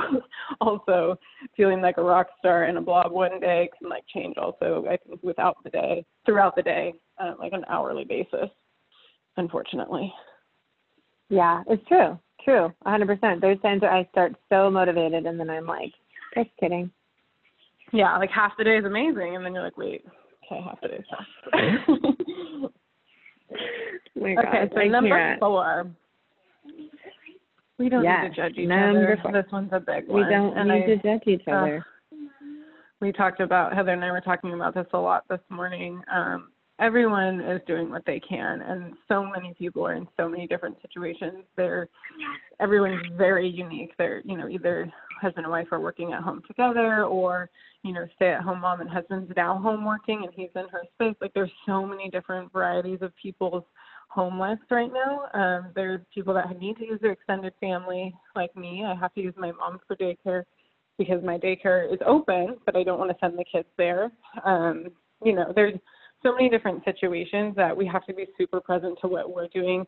[0.61, 1.19] also
[1.57, 4.97] feeling like a rock star in a blob one day can like change also I
[4.97, 8.49] think without the day throughout the day uh, like an hourly basis
[9.37, 10.13] unfortunately.
[11.29, 12.19] Yeah, it's true.
[12.45, 12.73] True.
[12.85, 13.41] A hundred percent.
[13.41, 15.93] There's times where I start so motivated and then I'm like,
[16.35, 16.91] just kidding.
[17.93, 20.05] Yeah, like half the day is amazing and then you're like wait
[20.53, 22.69] okay half the day is.
[24.17, 25.41] Oh my okay, so I number can't.
[25.41, 25.91] four.
[27.79, 29.19] We don't Yes, need to judge each number other.
[29.23, 29.33] four.
[29.33, 30.25] This one's a big one.
[30.25, 31.87] We don't and need I, to judge each uh, other.
[33.01, 36.01] we talked about Heather and I were talking about this a lot this morning.
[36.11, 40.47] Um, everyone is doing what they can, and so many people are in so many
[40.47, 41.45] different situations.
[41.57, 41.89] They're
[42.61, 43.93] everyone's very unique.
[43.99, 44.91] They're you know either
[45.23, 47.49] husband and wife are working at home together or
[47.83, 50.83] you know stay at home mom and husband's now home working and he's in her
[50.95, 51.15] space.
[51.21, 53.65] Like there's so many different varieties of people's
[54.09, 55.29] home lives right now.
[55.33, 58.85] Um there's people that need to use their extended family like me.
[58.85, 60.43] I have to use my mom for daycare
[60.99, 64.11] because my daycare is open but i don't want to send the kids there.
[64.45, 64.89] Um
[65.25, 65.79] you know there's
[66.23, 69.85] so many different situations that we have to be super present to what we're doing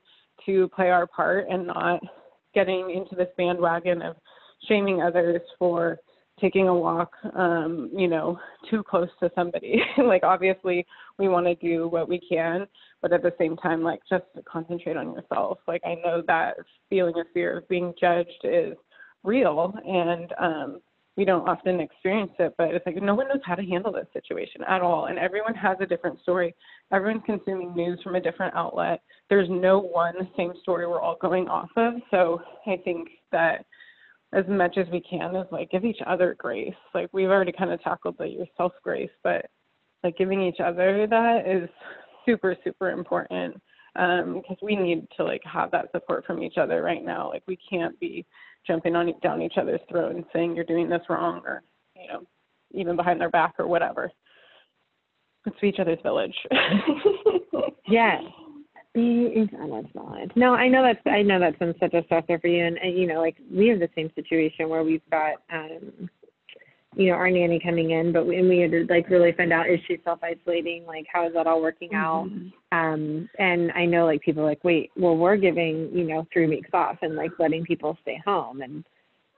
[0.47, 2.01] to play our part and not
[2.55, 4.17] getting into this bandwagon of
[4.69, 5.99] shaming others for
[6.41, 8.39] taking a walk um you know
[8.71, 9.81] too close to somebody.
[9.99, 10.87] Like obviously
[11.19, 12.67] we want to do what we can
[13.03, 15.59] but at the same time like just concentrate on yourself.
[15.69, 16.57] Like i know that
[16.91, 18.75] feeling of fear of being judged is
[19.23, 20.81] real and um
[21.17, 24.07] we don't often experience it but it's like no one knows how to handle this
[24.13, 26.55] situation at all and everyone has a different story.
[26.93, 29.01] Everyone's consuming news from a different outlet.
[29.31, 31.95] There's no one same story we're all going off of.
[32.11, 33.65] So i think that
[34.35, 36.75] as much as we can is like give each other grace.
[36.93, 39.47] Like we've already kind of tackled the yourself grace, but
[40.03, 41.69] like giving each other that is
[42.27, 43.55] super super important
[43.97, 47.29] um because we need to like have that support from each other right now.
[47.29, 48.27] Like we can't be
[48.67, 51.63] jumping on down each other's throat and saying you're doing this wrong or
[51.97, 52.23] you know
[52.73, 54.11] even behind their back or whatever.
[55.61, 56.35] Be each other's village.
[57.87, 58.23] yes.
[58.95, 60.31] Be each other's village.
[60.37, 62.97] No, I know that's I know that's been such a stressor for you, and, and
[62.97, 66.09] you know, like we have the same situation where we've got, um,
[66.97, 69.53] you know, our nanny coming in, but we, and we had to like really find
[69.53, 72.27] out is she self isolating, like how is that all working out?
[72.27, 72.79] Mm-hmm.
[72.79, 76.47] Um, and I know like people are like, wait, well we're giving you know three
[76.47, 78.85] weeks off and like letting people stay home, and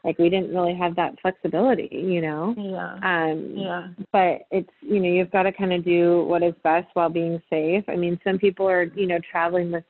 [0.07, 2.55] like we didn't really have that flexibility, you know.
[2.57, 2.95] yeah.
[3.03, 3.88] Um, Yeah.
[4.12, 7.42] but it's you know you've got to kind of do what is best while being
[7.51, 9.85] safe i mean some people are you know traveling with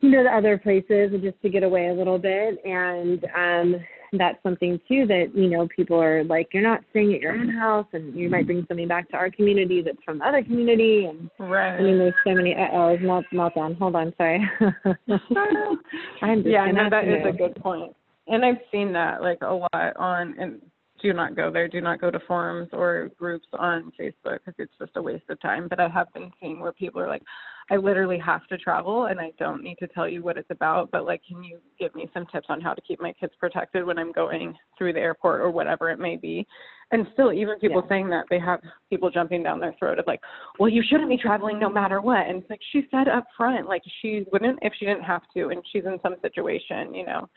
[0.00, 3.76] you know to other places just to get away a little bit and um
[4.14, 7.48] that's something too that you know people are like you're not staying at your own
[7.48, 11.04] house and you might bring something back to our community that's from the other community
[11.06, 11.78] and Right.
[11.78, 14.40] i mean there's so many uh oh melt meltdown hold on sorry
[16.22, 17.94] i'm just yeah, no, that is a good point.
[18.28, 20.60] And I've seen that like a lot on and
[21.02, 21.68] do not go there.
[21.68, 25.40] Do not go to forums or groups on Facebook because it's just a waste of
[25.40, 25.66] time.
[25.68, 27.22] But I have been seeing where people are like,
[27.70, 30.90] I literally have to travel and I don't need to tell you what it's about,
[30.90, 33.84] but like, can you give me some tips on how to keep my kids protected
[33.84, 36.46] when I'm going through the airport or whatever it may be?
[36.90, 37.88] And still, even people Yeah.
[37.88, 40.20] saying that they have people jumping down their throat of like,
[40.58, 42.26] well, you shouldn't be traveling no matter what.
[42.26, 45.48] And it's like she said up front, like she wouldn't if she didn't have to,
[45.48, 47.28] and she's in some situation, you know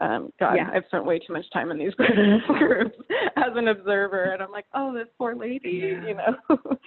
[0.00, 0.70] um god Yeah.
[0.72, 1.94] i've spent way too much time in these
[2.46, 2.98] groups
[3.36, 6.58] as an observer and i'm like oh this poor lady you know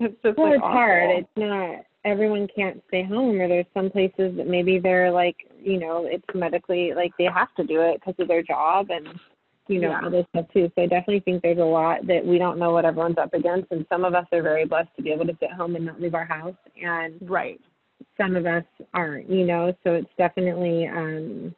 [0.00, 1.10] it's just Well, like it's hard.
[1.10, 5.78] It's not everyone can't stay home, or there's some places that maybe they're like, you
[5.78, 9.06] know, it's medically like they have to do it because of their job and
[9.68, 10.08] you know Yeah.
[10.08, 10.70] this stuff too.
[10.74, 13.70] So I definitely think there's a lot that we don't know what everyone's up against,
[13.72, 16.00] and some of us are very blessed to be able to sit home and not
[16.00, 17.60] leave our house, and right
[18.16, 19.28] some of us aren't.
[19.28, 21.54] You know, so it's definitely um,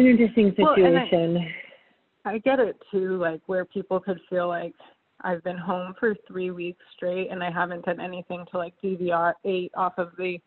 [0.00, 1.52] an interesting Well, I- situation.
[2.24, 4.74] i get it too like where people could feel like
[5.22, 9.70] i've been home for three weeks straight and i haven't done anything to like deviate
[9.76, 10.38] off of the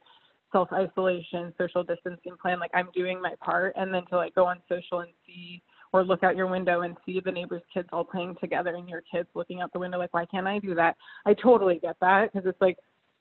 [0.52, 4.46] self isolation social distancing plan like i'm doing my part and then to like go
[4.46, 5.62] on social and see
[5.94, 9.02] or look out your window and see the neighbors kids all playing together and your
[9.12, 12.32] kids looking out the window like why can't i do that i totally get that
[12.32, 12.78] because it's like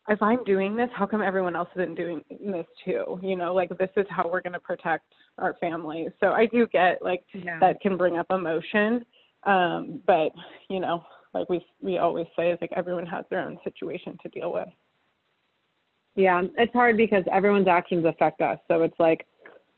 [0.09, 3.69] if i'm doing this how come everyone else isn't doing this too you know like
[3.79, 5.05] this is how we're going to protect
[5.39, 7.59] our families so i do get like Yeah.
[7.61, 9.05] that can bring up emotion
[9.45, 10.31] um but
[10.69, 14.29] you know like we we always say is like everyone has their own situation to
[14.29, 14.69] deal with
[16.15, 18.59] Yeah, it's hard because everyone's actions affect us.
[18.69, 19.27] So it's like,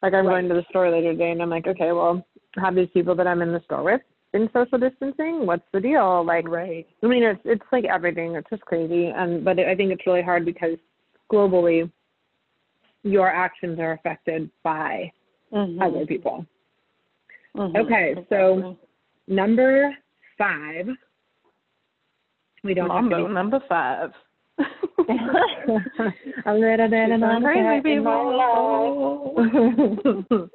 [0.02, 0.34] like I'm Right.
[0.34, 3.26] going to the store later today, and I'm like, okay, well, have these people that
[3.26, 4.00] I'm in the store with
[4.34, 5.46] been social distancing?
[5.46, 6.24] What's the deal?
[6.24, 8.34] Like, right I mean, it's it's like everything.
[8.34, 9.06] It's just crazy.
[9.06, 10.76] And but I think it's really hard because
[11.32, 11.90] globally,
[13.04, 15.12] your actions are affected by
[15.52, 15.80] mm-hmm.
[15.80, 16.44] other people.
[17.56, 17.76] Mhm.
[17.76, 18.76] Okay, so-
[19.26, 19.96] Number
[20.36, 20.86] five.
[22.62, 24.10] We don't mambo have to number five
[24.58, 29.34] a little bit of Some crazy people.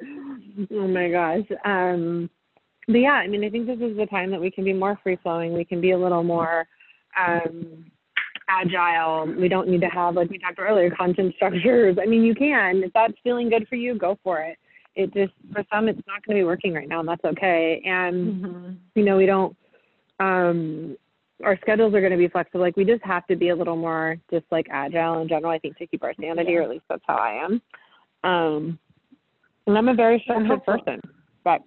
[0.72, 1.46] oh my gosh.
[1.66, 2.30] Um,
[2.90, 5.00] but yeah, I mean, I think this is the time that we can be more
[5.04, 5.54] free flowing.
[5.54, 6.68] We can be a little more
[7.16, 7.86] um,
[8.50, 9.32] agile.
[9.40, 11.98] We don't need to have, like we talked earlier, content structures.
[12.02, 12.84] I mean, you can.
[12.84, 14.58] If that's feeling good for you, go for it.
[14.96, 17.82] It just, for some, it's not going to be working right now, and that's okay.
[17.86, 18.78] And, Mhm.
[18.96, 19.56] you know, we don't,
[20.20, 20.98] um,
[21.44, 22.62] our schedules are going to be flexible.
[22.62, 25.60] Like, we just have to be a little more just like agile in general, I
[25.60, 27.62] think, to keep our sanity, or at least that's how I am.
[28.24, 28.80] Um,
[29.68, 31.00] and I'm a very structured person,
[31.44, 31.62] but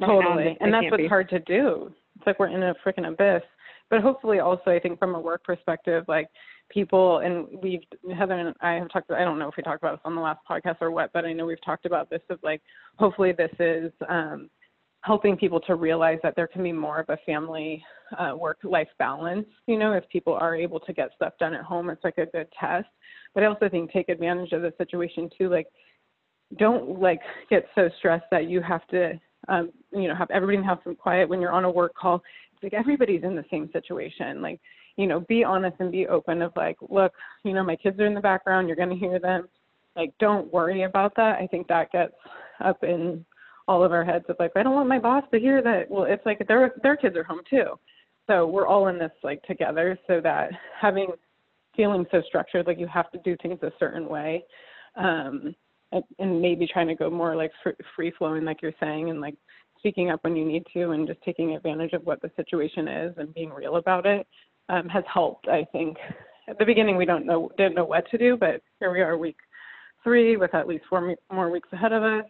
[0.00, 1.08] totally, and that's what's be.
[1.08, 1.92] hard to do.
[2.16, 3.42] It's like we're in a freaking abyss.
[3.88, 6.28] But hopefully, also, I think from a work perspective, like
[6.70, 7.82] people, and we've
[8.16, 9.10] Heather and I have talked.
[9.10, 11.24] I don't know if we talked about this on the last podcast or what, but
[11.24, 12.20] I know we've talked about this.
[12.28, 12.62] Of like,
[12.98, 14.50] hopefully, this is um,
[15.02, 17.82] helping people to realize that there can be more of a family
[18.18, 19.46] uh, work life balance.
[19.66, 22.26] You know, if people are able to get stuff done at home, it's like a
[22.26, 22.88] good test.
[23.34, 25.48] But I also think take advantage of the situation too.
[25.48, 25.68] Like,
[26.58, 30.80] don't like get so stressed that you have to, um, you know, have everybody house
[30.86, 32.22] be quiet when you're on a work call.
[32.54, 34.40] It's like everybody's in the same situation.
[34.40, 34.60] Like,
[34.96, 37.12] you know, be honest and be open of like, look,
[37.44, 38.66] you know, my kids are in the background.
[38.66, 39.48] You're going to hear them.
[39.94, 41.38] Like, don't worry about that.
[41.38, 42.14] I think that gets
[42.64, 43.24] up in
[43.68, 45.90] all of our heads of like, I don't want my boss to hear that.
[45.90, 47.78] Well, it's like their their kids are home too.
[48.26, 49.98] So we're all in this like together.
[50.06, 51.08] So that having
[51.76, 54.44] feeling so structured, like you have to do things a certain way,
[54.96, 55.54] um,
[55.92, 57.52] and, maybe trying to go more like
[57.94, 59.34] free flowing, like you're saying, and like
[59.78, 63.14] speaking up when you need to, and just taking advantage of what the situation is
[63.18, 64.26] and being real about it
[64.68, 65.48] um, has helped.
[65.48, 65.96] I think
[66.48, 69.16] at the beginning we don't know didn't know what to do, but here we are,
[69.16, 69.36] week
[70.02, 72.24] three, with at least four more weeks ahead of us.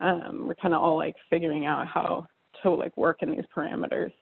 [0.00, 2.26] Um, we're kind of all like figuring out how
[2.62, 4.12] to like work in these parameters.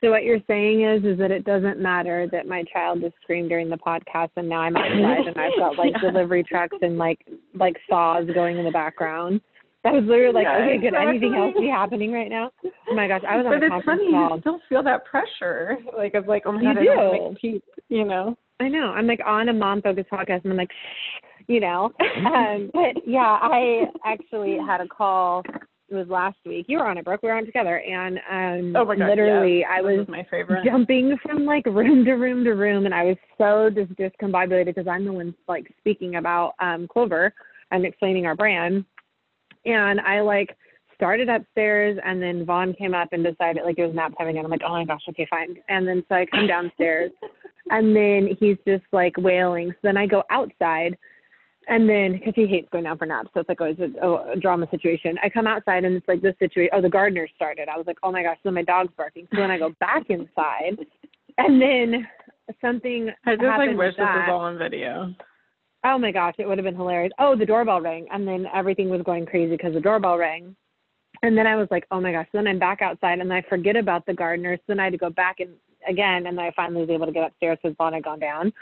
[0.00, 3.48] So what you're saying is, is that it doesn't matter that my child just screamed
[3.48, 6.10] during the podcast, and now I'm outside and I've got like Yeah.
[6.10, 9.40] delivery trucks and like like saws going in the background.
[9.84, 12.50] That was literally like, Yeah, okay, could anything else be happening right now?
[12.90, 14.34] Oh my gosh, I was on But a it's conference funny, call.
[14.34, 17.40] you still feel that pressure, like of like, oh my You god, I don't make
[17.40, 18.36] peace, you know?
[18.58, 18.92] I know.
[18.96, 20.70] I'm like on a mom focused podcast and I'm like,
[21.46, 21.92] you know.
[22.26, 25.42] Um, but yeah, I actually had a call.
[25.88, 26.66] It was last week.
[26.68, 27.22] You were on it, Brooke.
[27.22, 29.68] We were on it together, and um, Oh my god, literally, yes.
[29.72, 30.64] I This was my favorite.
[30.64, 34.88] jumping from like room to room to room, and I was so just discombobulated because
[34.88, 37.32] I'm the one like speaking about um, Clover
[37.70, 38.84] and explaining our brand,
[39.64, 40.56] and I like
[40.96, 44.44] started upstairs, and then Vaughn came up and decided like it was nap time again.
[44.44, 45.56] I'm like, oh my gosh, okay, fine.
[45.68, 47.12] And then so I come downstairs,
[47.70, 49.70] and then he's just like wailing.
[49.70, 50.98] So then I go outside.
[51.68, 54.32] And then, because he hates going down for naps, so it's like always a, a,
[54.34, 55.18] a drama situation.
[55.20, 56.70] I come outside and it's like this situation.
[56.72, 57.68] Oh, the gardener started.
[57.68, 59.26] I was like, oh my gosh, so my dog's barking.
[59.32, 60.78] So then I go back inside,
[61.38, 62.06] and then
[62.60, 65.12] something I just happened like wish with this was all on video.
[65.84, 67.12] Oh my gosh, it would have been hilarious.
[67.18, 70.54] Oh, the doorbell rang, and then everything was going crazy because the doorbell rang.
[71.22, 72.26] And then I was like, oh my gosh.
[72.30, 74.56] So then I'm back outside, and I forget about the gardener.
[74.56, 75.50] So then I had to go back and
[75.88, 78.52] again, and then I finally was able to get upstairs because Vaughn had gone down.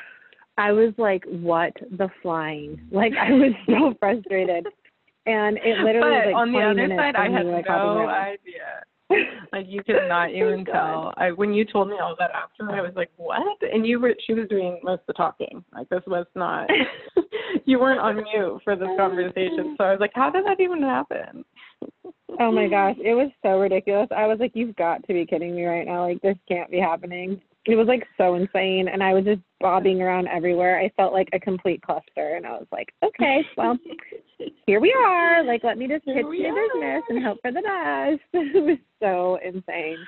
[0.57, 2.81] I was like, what the flying?
[2.93, 4.67] Like I was so frustrated,
[5.27, 8.85] and it literally but was like on the other side, I had like, no idea.
[9.53, 11.13] Like you could not even tell.
[11.17, 14.15] I when you told me all that after, I was like, "What?" And you were
[14.27, 15.65] she was doing most of the talking.
[15.73, 16.69] Like this was not.
[17.65, 20.83] you weren't on mute for this conversation, so I was like, "How did that even
[20.83, 21.45] happen?"
[22.41, 24.09] Oh my gosh, it was so ridiculous.
[24.17, 26.03] I was like, you've got to be kidding me right now.
[26.03, 27.41] Like, this can't be happening.
[27.67, 28.89] It was like so insane.
[28.89, 30.79] And I was just bobbing around everywhere.
[30.79, 32.37] I felt like a complete cluster.
[32.37, 33.79] And I was like, okay, well,
[34.67, 35.43] here we are.
[35.45, 38.21] Like, let me just pitch the business and hope for the best.
[38.33, 39.99] it was so insane.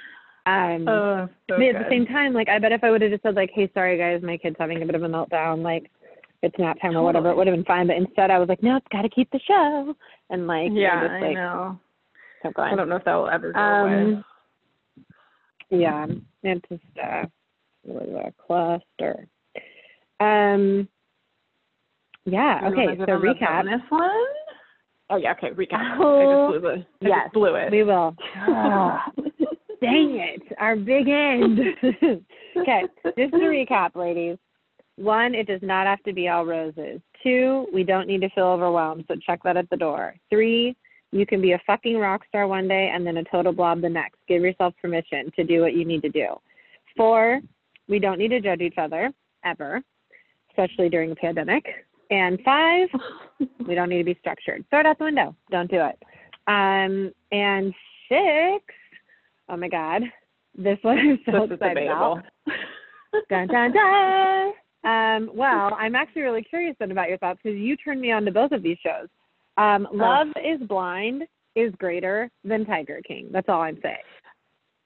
[0.46, 3.10] Um, Oh, so but at the same time, like, I bet if I would have
[3.10, 5.90] just said, like, hey, sorry, guys, my kid's having a bit of a meltdown, like,
[6.42, 7.88] it's nap time or whatever, it would have been fine.
[7.88, 9.94] But instead, I was like, no, it's got to keep the show.
[10.30, 11.80] And, like, yeah, just, I like, know.
[12.42, 12.72] kept going.
[12.72, 13.92] I don't know if that will ever go away.
[13.92, 14.24] Um,
[15.70, 16.06] yeah,
[16.44, 17.24] it just uh,
[17.87, 19.29] it was a cluster.
[20.20, 20.88] Um,
[22.25, 22.68] yeah.
[22.68, 22.99] You Okay.
[22.99, 23.64] So recap.
[23.64, 24.11] This one?
[25.11, 25.33] Oh yeah.
[25.33, 25.51] Okay.
[25.51, 25.99] Recap.
[26.01, 27.07] Oh, I just blew the.
[27.07, 27.70] I yes, just blew it.
[27.70, 28.16] We will.
[28.37, 29.11] Ah,
[29.81, 30.42] dang it!
[30.59, 31.61] Our big end.
[32.57, 32.83] okay.
[33.05, 34.37] Just to recap, ladies.
[34.96, 37.01] One, it does not have to be all roses.
[37.22, 40.14] Two, we don't need to feel overwhelmed, so check that at the door.
[40.31, 40.75] Three,
[41.12, 43.88] you can be a fucking rock star one day and then a total blob the
[43.90, 44.16] next.
[44.27, 46.29] Give yourself permission to do what you need to do.
[46.96, 47.40] Four,
[47.88, 49.12] we don't need to judge each other
[49.44, 49.83] ever,
[50.51, 51.64] especially during a pandemic.
[52.11, 52.88] And five,
[53.66, 54.64] we don't need to be structured.
[54.70, 55.35] Throw it out the window.
[55.51, 55.99] Don't do it.
[56.46, 57.75] Um, and
[58.09, 58.64] six,
[59.49, 60.03] oh my God,
[60.57, 62.22] this one I'm so this is excited about.
[63.31, 64.53] Dun dun dun.
[64.85, 68.25] Um, well, I'm actually really curious then about your thoughts because you turned me on
[68.25, 69.09] to both of these shows.
[69.57, 71.22] Um, Love is Blind
[71.55, 73.29] is greater than Tiger King.
[73.33, 73.97] That's all I'm saying.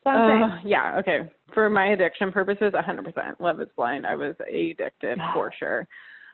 [0.05, 1.21] That's all I'm Uh, yeah, okay.
[1.55, 3.41] For my addiction purposes, 100%.
[3.41, 4.07] Love is blind.
[4.07, 5.87] I was addicted for sure.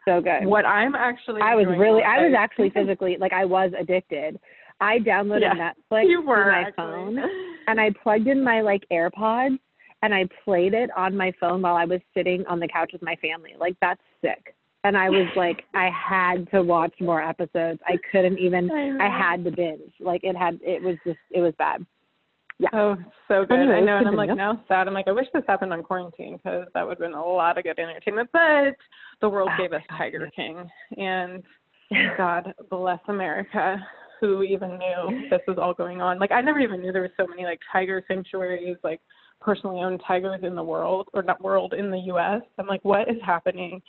[0.07, 0.47] So good.
[0.47, 4.39] What I'm actually I was really, I was actually physically, like, I was addicted.
[4.81, 6.75] I downloaded Yeah, Netflix you were to my actually.
[6.77, 7.19] phone
[7.67, 9.59] and I plugged in my like AirPods
[10.03, 13.03] and I played it on my phone while I was sitting on the couch with
[13.03, 13.55] my family.
[13.59, 14.55] Like that's sick.
[14.85, 17.81] and I was like, I had to watch more episodes.
[17.87, 18.71] I couldn't even.
[19.01, 19.93] I, had to binge.
[19.99, 20.61] Like it had.
[20.63, 21.19] It was just.
[21.31, 21.85] It was bad.
[22.59, 22.69] Yeah.
[22.73, 22.97] Oh,
[23.29, 23.59] so good.
[23.59, 24.89] Anyway, I know, and I'm like now sad.
[24.89, 27.59] I'm like, I wish this happened on quarantine because that would have been a lot
[27.59, 28.31] of good entertainment.
[28.33, 28.77] But
[29.21, 31.43] the world Oh, gave us Tiger King, and
[32.17, 33.77] God bless America,
[34.21, 36.19] who even knew this was all going on.
[36.19, 39.01] Like I never even knew there were so many like tiger sanctuaries, like
[39.41, 42.41] personally owned tigers in the world, or not world in the U.S.
[42.59, 43.83] I'm like, what is happening?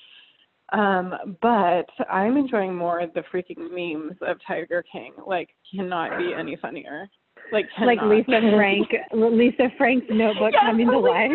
[0.73, 5.13] Um, but I'm enjoying more the freaking memes of Tiger King.
[5.25, 7.07] Like, cannot be any funnier.
[7.51, 7.99] Like, like.
[8.03, 11.31] Lisa Frank, Lisa Frank's notebook Yes, coming to oh life.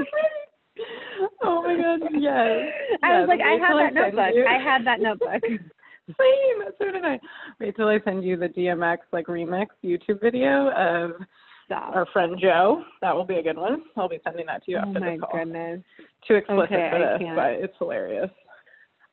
[1.43, 2.73] Oh my god, yes.
[3.03, 4.47] I was like, I have that notebook.
[4.49, 5.43] I had that notebook.
[6.09, 7.19] Same, so did I.
[7.61, 11.13] Wait till I send you the DMX like remix YouTube video of
[11.67, 11.95] Stop.
[11.95, 12.83] our friend Joe.
[13.01, 13.83] That will be a good one.
[13.97, 15.39] I'll be sending that to you Oh after my this call.
[15.39, 15.81] goodness.
[16.27, 18.31] Too explicit Okay, for this, but it's hilarious.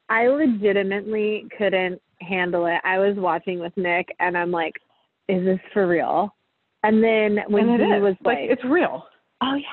[0.09, 2.79] I legitimately couldn't handle it.
[2.83, 4.73] I was watching with Nick and I'm like,
[5.27, 6.33] is this for real?
[6.83, 8.01] And then when and he is.
[8.01, 9.05] was like, like, it's real.
[9.41, 9.65] oh yeah.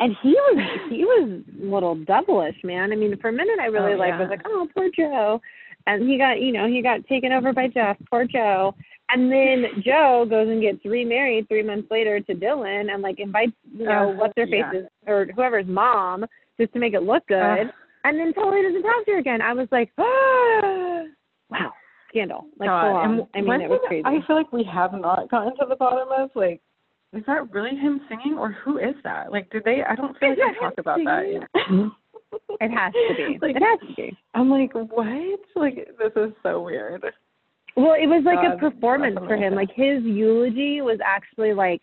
[0.00, 2.92] And he was he was a little devilish, man.
[2.92, 4.20] I mean, for a minute I really Oh, like yeah.
[4.20, 5.40] was like, oh poor Joe,
[5.86, 8.74] and he got you know he got taken over by Jeff, poor Joe.
[9.10, 13.52] And then Joe goes and gets remarried three months later to Dillon, and like invites
[13.76, 14.70] you know Uh, what's their yeah.
[14.70, 16.24] faces or whoever's mom
[16.60, 17.72] just to make it look good, Uh,
[18.04, 19.42] and then totally doesn't talk to her again.
[19.42, 21.02] I was like, ah,
[21.50, 21.72] wow,
[22.18, 22.82] scandal, like God.
[22.82, 23.10] full on.
[23.34, 24.02] And I mean, it was crazy.
[24.04, 26.60] I feel like we have not gotten to the bottom of like,
[27.12, 29.32] is that really him singing or who is that?
[29.32, 29.82] Like, did they?
[29.88, 31.22] I don't feel like Is they that talk about that.
[31.24, 31.42] singing?
[31.80, 32.60] yet.
[32.60, 33.38] it has to be.
[33.40, 34.18] Like- it has to be.
[34.34, 35.40] I'm like, what?
[35.56, 37.02] Like, this is so weird.
[37.76, 39.54] Well, it was like God a performance for him.
[39.54, 41.80] Like his eulogy was actually like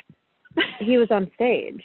[0.79, 1.81] he was on stage.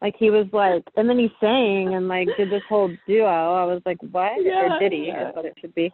[0.00, 3.26] Like he was like, and then he sang and like did this whole duo.
[3.26, 4.32] I was like, what?
[4.42, 5.08] Yeah, or did he?
[5.08, 5.28] yeah.
[5.28, 5.92] Is what it should be.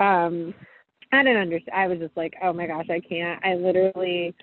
[0.00, 0.54] Um,
[1.12, 1.74] I didn't understand.
[1.76, 3.44] I was just like, oh my gosh, I can't.
[3.44, 4.34] I literally,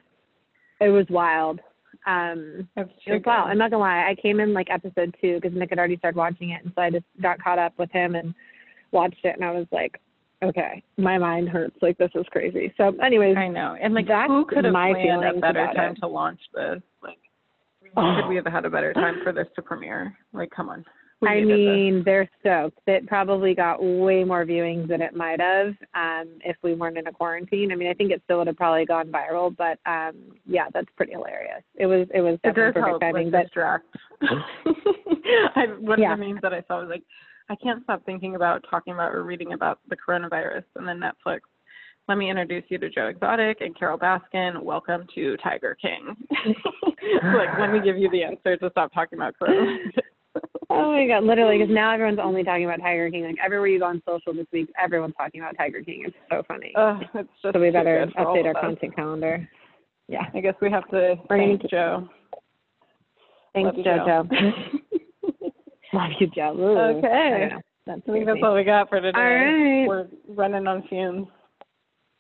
[0.80, 1.60] it was wild.
[2.06, 3.50] Um, That's it was wild.
[3.50, 4.08] I'm not gonna lie.
[4.10, 6.82] I came in like episode two because Nick had already started watching it, and so
[6.82, 8.34] I just got caught up with him and
[8.92, 10.00] watched it, and I was like,
[10.44, 11.76] okay, my mind hurts.
[11.82, 12.74] Like this is crazy.
[12.78, 13.76] So, anyways, I know.
[13.82, 16.00] And like, That's who could have my planned a better time it.
[16.02, 16.82] to launch this?
[17.04, 17.18] Like,
[17.98, 18.20] Oh.
[18.22, 20.16] could we have had a better time for this to premiere?
[20.34, 20.86] Like, come on.
[21.28, 22.80] I mean, they're stoked.
[22.88, 27.08] It probably got way more viewings than it might have um, if we weren't in
[27.08, 27.72] a quarantine.
[27.72, 30.16] I mean, I think it still would have probably gone viral, but um,
[30.46, 31.64] yeah, that's pretty hilarious.
[31.76, 33.32] It was it was definitely perfect timing.
[33.32, 33.48] But.
[35.56, 36.14] I, one Yeah.
[36.14, 37.04] of the memes that I saw was like,
[37.50, 41.40] I can't stop thinking about talking about or reading about the coronavirus, and then Netflix.
[42.08, 44.64] Let me introduce you to Joe Exotic and Carole Baskin.
[44.64, 46.16] Welcome to Tiger King.
[47.36, 50.00] like, let me give you the answer to stop talking about coronavirus.
[50.70, 53.24] Oh my god, literally, because now everyone's only talking about Tiger King.
[53.26, 56.04] Like everywhere you go on social this week, everyone's talking about Tiger King.
[56.06, 56.74] It's so funny.
[56.76, 59.50] Ugh, it's just so we better good for all update our content calendar.
[60.08, 60.26] Yeah.
[60.34, 62.10] I guess we have to thank Joe.
[63.54, 64.30] Thanks, Love you, JoJo.
[65.94, 66.56] Love you, Joe.
[66.58, 67.50] Ooh, Okay.
[67.56, 67.62] I.
[67.86, 69.18] That's I think that's all we got for today.
[69.18, 69.88] All right.
[69.88, 71.28] We're running on fumes.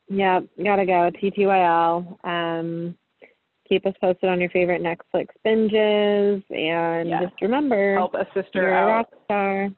[0.07, 1.11] Yeah, gotta go.
[1.21, 2.25] TTYL.
[2.25, 2.97] Um,
[3.69, 7.23] keep us posted on your favorite Netflix binges, and Yes.
[7.29, 8.87] just remember, Help a sister you're a out.
[8.87, 9.69] rock star.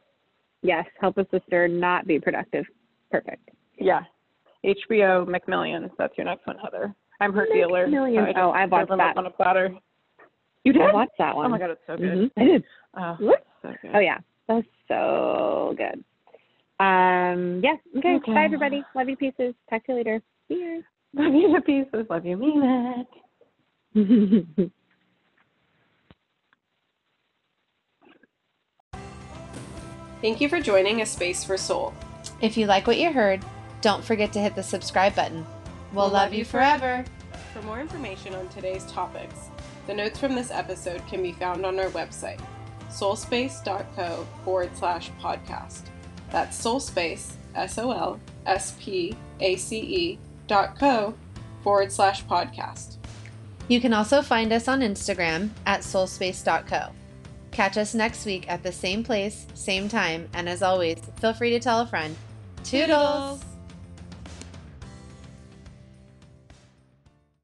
[0.63, 2.65] Yes, help a sister not be productive.
[3.11, 3.49] Perfect.
[3.77, 4.01] Yeah.
[4.63, 5.89] HBO McMillions.
[5.97, 6.93] That's your next one, Heather.
[7.19, 7.85] I'm her dealer.
[7.87, 8.35] so McMillions.
[8.35, 9.17] I Oh, I've watched that.
[9.17, 9.75] on a platter.
[10.63, 10.83] You did?
[10.83, 11.47] I watched that one.
[11.47, 12.17] Oh my god, it's so good.
[12.17, 12.31] Mhm.
[12.37, 12.63] I did.
[12.95, 13.17] Oh,
[13.63, 13.91] so good.
[13.95, 16.03] Oh yeah, that's so good.
[16.79, 17.75] Um, yeah.
[17.97, 18.15] Okay.
[18.15, 18.33] Okay.
[18.33, 18.83] Bye, everybody.
[18.95, 19.53] Love you, pieces.
[19.69, 20.21] Talk to you later.
[20.47, 20.83] See you.
[21.13, 22.05] Love you to pieces.
[22.09, 23.07] Love you, mean it.
[23.93, 24.71] Thank
[30.39, 31.93] you for joining A Space for Soul.
[32.41, 33.43] If you like what you heard,
[33.81, 35.45] don't forget to hit the subscribe button.
[35.93, 37.03] We'll, love you forever.
[37.53, 39.49] For more information on today's topics,
[39.87, 42.39] the notes from this episode can be found on our website,
[42.89, 45.81] soulspace.co forward slash podcast.
[46.31, 51.13] That's soulspace, S O L S P A C E dot co
[51.61, 53.00] forward slash podcast.
[53.71, 56.89] You can also find us on Instagram at soulspace.co.
[57.51, 61.51] Catch us next week at the same place, same time, and as always, feel free
[61.51, 62.17] to tell a friend.
[62.65, 63.41] Toodles!